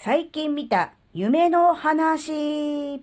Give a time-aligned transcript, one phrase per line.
[0.00, 3.02] 最近見た夢の話。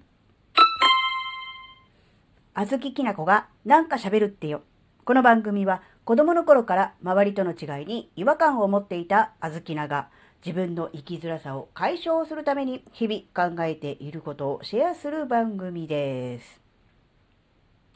[2.53, 4.61] あずききなこがなんか喋るってよ。
[5.03, 10.07] この番組は子供の頃から周りとの違いに違和感を持っていたあずきなが
[10.45, 16.61] 自分の生きづらさを解消するために日々考えていることをシェアする番組です。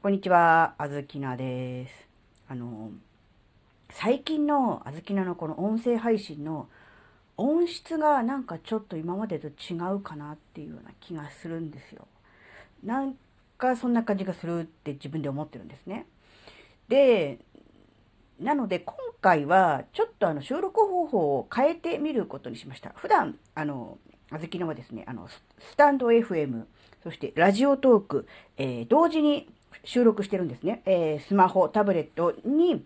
[0.01, 1.93] こんにちは、あずきなです。
[2.49, 2.91] あの、
[3.91, 6.67] 最近のあずきなのこの音声配信の
[7.39, 12.05] 音質がなんかちょっと今までと違うかなっていうような気がするんですよ。
[12.83, 13.15] なん
[13.57, 16.05] かそんな感じがするって自分で思ってるんですね。
[16.89, 17.39] で、
[18.41, 22.91] なので今回はちょっとあの収録方法を変えてみることにしました。
[22.95, 23.97] 普段、あの、
[24.31, 26.65] あずきのはですね、あの、スタンド FM、
[27.03, 28.27] そしてラジオトーク、
[28.57, 29.47] えー、同時に
[29.85, 30.81] 収録してるんですね。
[30.85, 32.83] えー、スマホ、タブレットに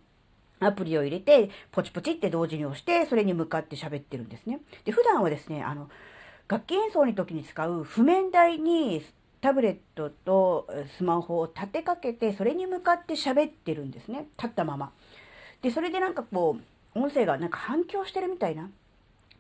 [0.65, 4.59] アプリを入れて、ポチポチって同時に押して、それに向かって喋ってるんですね。
[4.85, 5.89] で、普段はですね、あの、
[6.47, 9.03] 楽器演奏の時に使う譜面台に
[9.41, 14.27] タブレットとスマホを立てかけて、それに向かって喋ってるんですね。
[14.37, 14.91] 立ったまま。
[15.61, 16.57] で、それでなんかこ
[16.95, 18.69] う、音声がなんか反響してるみたいな。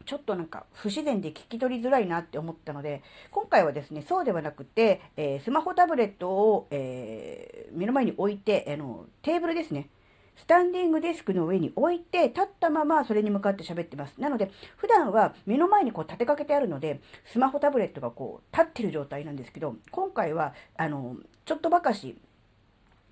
[0.05, 9.87] ちょっとなんか不自然で聞き取りづらいなって思ったので、今回はですね、そうではなくて、えー、スマホタブレットを、えー、目の前に置いて、あの、テーブルですね。
[10.35, 14.19] スタンディングデスクの上に置いて、立ったままそれに向かって喋ってます。
[14.19, 22.17] なので、普段は目の前にこう立てかけてあるので、スマホタブレットがこう立ってる状態なんですけど、今回は、あの、ちょっとばかし、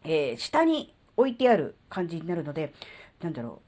[0.04, 2.74] えー、下に置いてある感じになるので、
[3.22, 3.62] なんだろ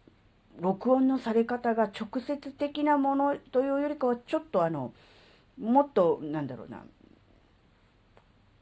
[0.60, 4.94] う、録音のされ方が直接的なものというよりかは、ちょっとあの、
[5.60, 6.84] もっと、なんだろうな、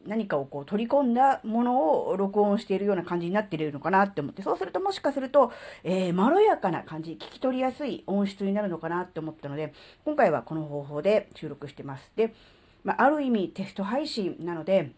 [0.05, 5.51] 何かをこう取り込んだものを録音しているような感じになっているのかなって思って、そうするともしかすると、
[5.83, 9.73] えー、まろやかな感じ、聞き取りやすい音質になるのかなって思ったので、
[10.05, 12.11] 今回はこの方法で収録してます。
[12.15, 12.33] で、
[12.83, 14.91] まあ、ある意味テスト配信なので、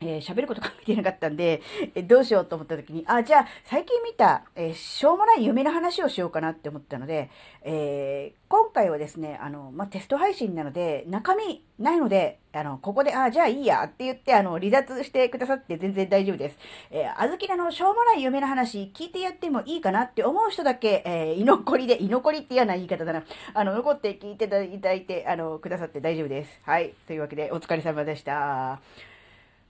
[0.00, 1.62] えー、喋ること考えてなかったんで、
[1.94, 7.30] えどうしようと思った時に、あ、じゃあ、最近見た、えー、しょうもない夢の話をしようかなって思ったので、
[7.62, 16.58] えー、今回はですね、あの、まあ、テスト配信なので、中身ないので、あの、ここで、あ、じゃあいいやって言って、あの、離脱してくださって全然大丈夫です。
[16.90, 23.24] え、あずきらのしょうもない夢の話、聞いてやってもいいかなって思う人だけ、え、居残りで、居残りって嫌な言い方だな。
[23.54, 24.56] あの、残って聞いていた
[24.88, 26.60] だいて、あの、くださって大丈夫です。
[26.64, 26.94] はい。
[27.06, 29.13] というわけで、お疲れ様でした。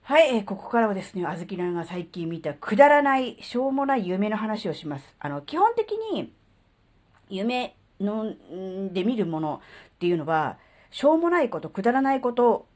[0.06, 5.14] はい、えー、ここからはですね、あずきらが最近見たくだらない、しょうもない夢の話をします。
[5.18, 6.30] あの、基本的に、
[7.30, 8.34] 夢の、
[8.92, 9.62] で見るもの
[9.94, 10.58] っていうのは、
[10.90, 12.66] しょうもないこと、くだらないこと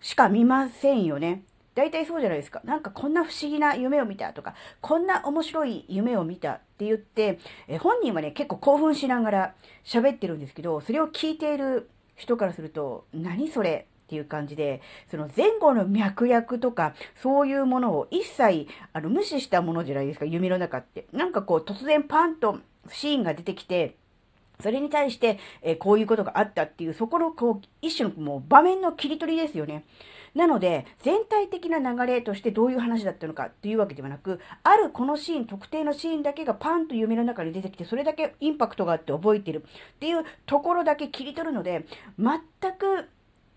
[0.00, 1.42] しか見ませんよね。
[1.74, 2.62] 大体そうじゃないですか。
[2.64, 7.38] なんかこんな不思議な夢を見たとか、こんな面白い夢を見たって言って、
[7.68, 14.80] え本人はね、結構興奮しながら喋ってるんですけど、それを聞いている人からすると、何それっていう感じで、
[15.10, 21.06] その前後の脈絡とか、そういうものを一切、あの、無視したものじゃないですか、夢の中って。
[21.12, 22.58] なんかこう、突然パンと
[22.90, 23.96] シーンが出てきて、
[24.60, 29.84] それに対して、えー、こういうことがあったっていう、そこの、こう、一種のもう場面の切り取りですよね。
[30.34, 41.86] なので、全体的な流れとしてどういう話だったのかっていうわけではなく、あるこのシーン、特定のシーンだけがパンと夢の中に出てきて、それだけインパクトがあって覚えてるっていうところだけ切り取るので、
[42.18, 42.40] 全
[42.72, 43.08] く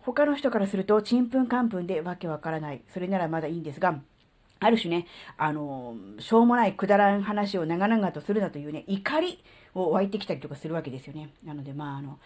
[0.03, 2.81] 他の人からすると、ちんぷんかんぷんでわけわからない。
[2.87, 3.99] それならまだいいんですが、
[4.59, 5.07] ある種ね、
[5.37, 11.29] あの、しょうもないくだらん話を長々とするなというね、怒りを湧いてきたりとかするわけですよね。
[11.43, 12.19] なので、まあ、あの、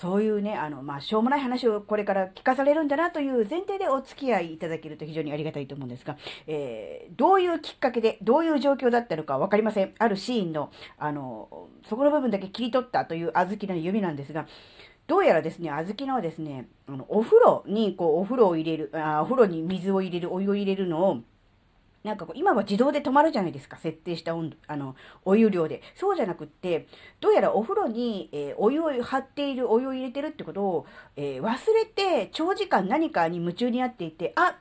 [0.00, 9.92] そういうね、あの、まあ、しょうもない話をこれから聞かされるんだなという前提でお付き合いいただけると非常にありがたいと思うんですが、えー、どういうきっかけで、どういう状況だったのかわかりません。
[9.98, 14.46] あるシーンの、あの、そこの部分だけ切り取ったという小豆の指なんですが、
[15.08, 21.22] どうやらですね、小豆のはですね、あの、お風呂に、こう、お風呂を入れる、あお風呂に水を入れる、お湯を入れるのを、
[22.04, 25.80] なんかこう、今は自動で止まるじゃないですか、設定した温度、あの、お湯量で。
[25.96, 26.86] そうじゃなくって、
[27.20, 34.58] どうやらお風呂に、えー、お湯を張っている、お湯を入れてるってことを、えー、忘れて、長時間何かに夢中になっていて、あ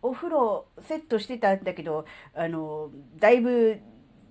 [0.00, 3.80] お風呂セットしてたんだけど、あの、だいぶ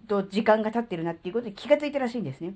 [0.07, 2.55] と時間が経ってるなっていうことに気がついたらしいんですね。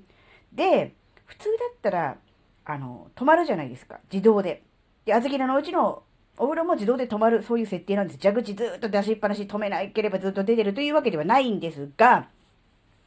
[0.52, 0.94] で、
[1.26, 2.18] 普通だったら、
[2.64, 4.00] あの、止まるじゃないですか。
[4.12, 4.62] 自動で。
[5.04, 6.02] で、小豆のうちの
[6.36, 8.18] お風呂も自動で止まる、そういう設定なんです。
[8.20, 12.28] 蛇口ずっと出しっぱなし止めなければずっと出てるというわけではないんですが、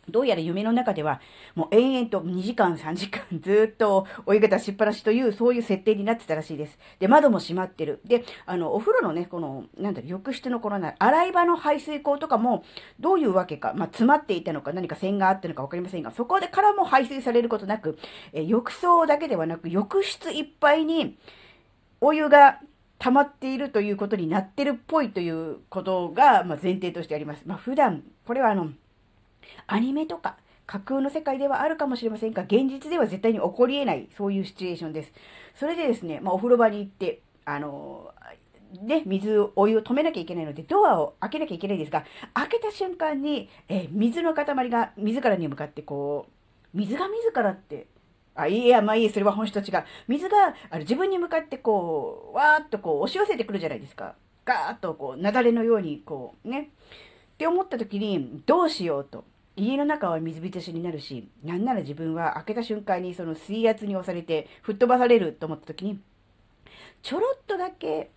[0.10, 1.20] どうやら夢の中では、
[1.56, 6.78] もう延々と2時間、3時間ずっと追い方しっぱなしという、そういう設定になってたらしいです。
[7.00, 8.00] で、窓も閉まってる。
[8.06, 12.64] で、あの、お風呂のね、この、なんだろ、浴室のこの、洗い場の排水口とかも、
[13.00, 17.98] どういうわけか、まあ、詰まっていたのか、何か線があったのかわかりませんが、そこでからも排水されることなく、
[18.34, 21.18] え浴槽だけではなく、浴室いっぱいに、
[22.00, 22.60] お湯が
[23.00, 27.44] 溜まっているということになってるっぽいということが、まあ、前提としてあります。
[27.46, 28.72] まあ、普段、これはあの、
[29.68, 35.14] アニメとか架空の世界ではあるかもしれませんが、現実では絶対に起こり得ない、そういうシチュエーションです。
[35.56, 38.12] それでですね、まあ、お風呂場に行って、あの
[38.82, 47.88] ね、水、お湯を止めなきゃいけないので、ドアを開けなきゃいけないんですが、開けた瞬間に、え水の塊が自らに向かってこう、水が自らって、
[48.36, 49.86] あ、いや、まあいい、それは本質と違う。
[50.10, 54.16] 水があの自分に向かってこう、わーっとこう押し寄せてくるじゃないですか。
[54.44, 56.72] ガーッとこう、雪崩のようにこう、ね。
[57.34, 59.24] って思った時に、どうしようと。
[59.58, 66.00] 家の中は水浸しになるし、なんなら自分は開けた瞬間にその水圧に押されて吹っ飛ばされると思った時に、
[67.02, 68.12] ちょろっとだけ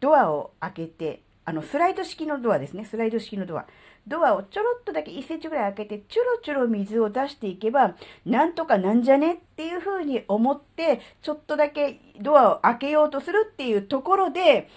[0.00, 2.84] ドアを開けて、あの、スライド式のドアですね。
[2.84, 3.66] スライド式のドア。
[4.06, 14.68] ドアをちょろっとだけ1センチぐらい開けて、ちょろちょろ水を出していけば、なんとかなんじゃねっていうふうに思って、ちょっとだけドアを開けようとするっていうところで、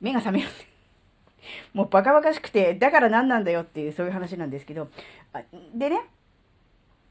[0.00, 0.48] 目が覚める。
[1.72, 4.88] もうバカバカしくて、だから何なんだよっていうそういう話なんですけど、
[5.74, 6.00] でね、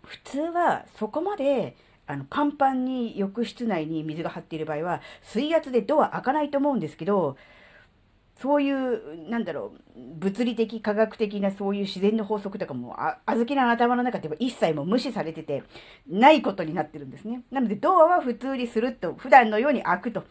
[0.03, 1.75] 普通はそこまで
[2.07, 7.37] あのパンパンに浴室内に水が張っている場合は水圧でドア開かないと思うんですけど、
[8.39, 15.63] そういう、なんだろう、物理的、科学的なそういう自然の法則とかも、あ、あずきの頭の中では一切も無視されてて、
[16.05, 17.43] ないことになってるんですね。
[17.49, 20.25] なので、ドアは普通にすると、普段のように開くと。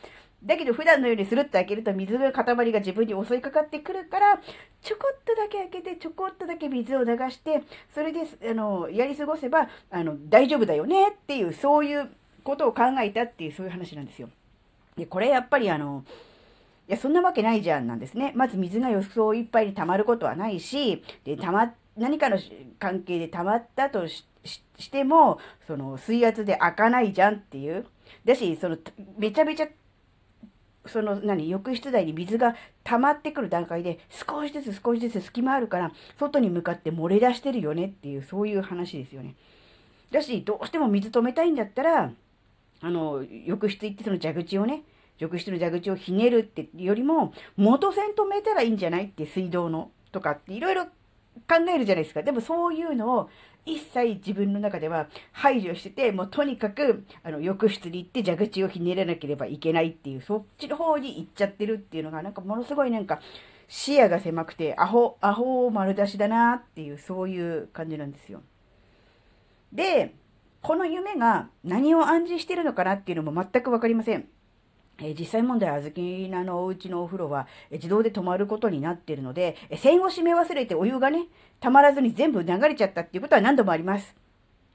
[0.44, 4.40] だけど普段のようにスルッと開けると水の塊が自分に襲いかかってくるから、
[4.82, 7.62] ちょこっとだけ開けて、ちょこっとだけ水を流して、
[7.94, 8.20] それで、
[8.50, 12.10] あの、やり過ごせば、あの、大丈夫だよねっていう、そういう
[12.42, 14.28] ことを考えたっていう、そういう話なんですよ。
[14.96, 16.04] で、これやっぱりあの、
[16.88, 18.32] いや、そんなわけないじゃんなんですね。
[18.36, 22.38] まず水が予想いっぱいに溜まることはないし、で、溜ま、何かの
[22.78, 24.22] 関係で溜まったとし
[24.90, 27.86] ても、その水圧で開かないじゃんっていう。
[28.26, 28.76] だし、その、
[29.16, 29.68] めちゃめちゃ
[30.86, 39.34] その何浴室内に水が溜まってくる段階で少しずつ少しずつ隙間あるから外に向かって漏れ出してるよねっていうそういう話ですよね。
[40.10, 42.12] だしどうしても水止めたいんだったら
[42.80, 44.82] あの浴室行ってその蛇口をね
[45.18, 50.86] 浴室の蛇口をひねるってよりも元栓止めたらいいんじゃないって水道のとかっていろいろ
[51.48, 52.22] 考えるじゃないですか。
[52.22, 53.30] でもそういうのを
[53.66, 63.20] 一切自分の中では排除してて、もうとにかく、あの、浴室に行って蛇口をひねらなければいけないっていう、そっちの方に行っちゃってるっていうのが、なんかものすごいなんか、
[63.66, 68.42] 視野が狭くて、アホ、アホ丸出しだなっていう、そういう感じなんですよ。
[69.72, 70.14] で、
[70.60, 74.28] この夢が何を暗示してるのかなっていうのも全くわかりません。
[74.98, 81.26] え実際問題、あずきなのお家のお風呂は、え自動で止まることになっているので、え線を閉め忘れてお湯がね、
[81.60, 84.14] たまらずに全部流れちゃったっていうことは何度もあります。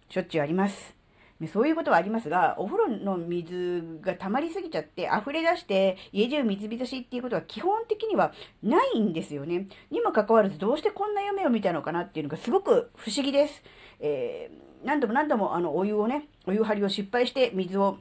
[0.09, 0.99] しょっちゅうあります。
[1.47, 9.67] そういうことはありますが、お風呂の水が溜まりすぎちゃって溢れ出して家中水浸しっていうことは基本的にはないんですよね。
[9.89, 13.63] にもかかわらずどうしてこんな夢を見たのかなっていうのがすごく不思議です。
[14.01, 17.99] えー、何度も何度もあのお湯をね、お湯張りを失敗して水を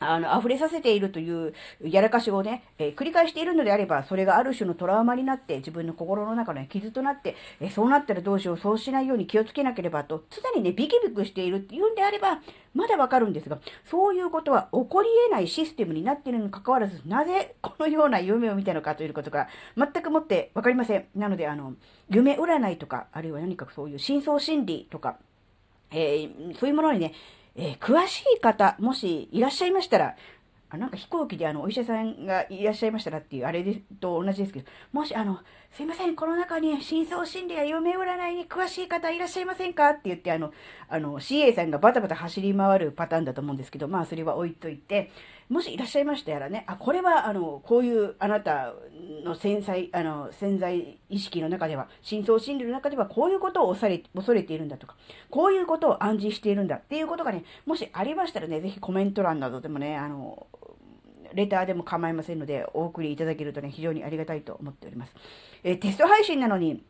[0.00, 12.40] あの、溢れさせているというやらかしをね、えー、繰り返しているのであれば、それがある種のトラウマになって、自分の心の中の傷となって、えー、そうなったらどうしよう、そうしないように気をつけなければと、常にね、ビクビクしているっていうんであれば、
[12.74, 21.06] まだわかるんですが、そういうことは起こり得ないシステムになっているにもかかわらず、なぜこのような夢を見たのかということが、全くもってわかりません。
[21.14, 21.74] なので、あの、
[22.10, 25.16] 夢占いとか、あるいは何かそういう深層心理とか、
[25.90, 27.12] えー、そういうものにね、
[27.56, 30.16] えー、詳しい方、もしいらっしゃいましたら、
[30.70, 35.38] あなんか飛行機であの、お医者さんがいらっしゃいましたらっていう、あれでと同じですけど、もしあの、
[35.70, 40.52] すいません、この中に真相心理や夢占いに詳しい方いらっしゃいませんかって言って、あの、
[40.88, 45.12] あの、CA さんがバタバタ走り回るパターンだと思うんですけど、まあ、それは置いといて、
[45.48, 48.74] もしいらっしゃいましたらね、あ、これは、あの、こういうあなた
[49.24, 54.96] の繊細、あの、潜在意識の中では、深層心理の中では、こういうことを恐れ、恐れているんだとか、
[55.30, 60.46] こういうことを暗示しているんだっていうことがね、もしありましたらね、ぜひコメント欄などでもね、あの、
[61.34, 65.14] レターでも構いませんので、お送りいただけるとね、非常にありがたいと思っております。
[65.62, 66.82] えー、テスト配信なのに、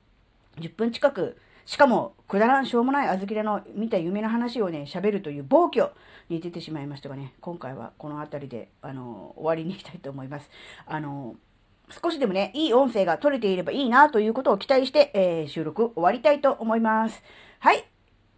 [0.60, 5.90] 10分近く、しかも、くだらんしょうもないあずきらの見た夢の話をね、喋るという暴挙
[6.28, 10.50] に出てしまいましたがね、今回はこの辺りで、あの、終わりにしたいと思います。
[10.86, 11.36] あの、
[11.90, 17.22] 少しでもね、いい音声が取れていればいいなということを期待して、えー、収録終わりたいと思います。
[17.60, 17.84] はい。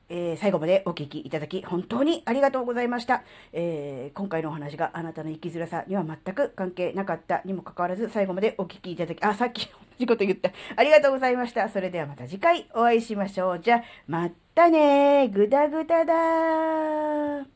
[0.08, 3.24] えー、最後までお聞きいただき本当にありがとうございました。
[3.52, 9.68] えー、今回のお話があなたの生きづらさには全く関係なかったにもかかわらず最後までお聞きいただき、あ、さっき
[9.98, 10.50] いこと言った。
[10.76, 11.68] ありがとうございました。
[11.68, 13.60] それではまた次回お会いしましょう。
[13.60, 17.55] じゃ、またねぐだぐだだー。